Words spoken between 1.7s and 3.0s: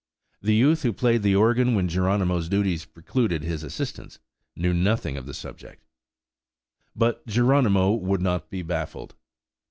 when Geronimos's duties